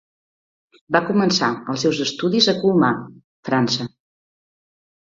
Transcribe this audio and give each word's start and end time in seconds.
Va 0.95 1.01
començar 1.09 1.51
els 1.75 1.85
seus 1.87 2.01
estudis 2.09 2.51
a 2.55 2.59
Colmar, 2.65 2.93
França. 3.53 3.89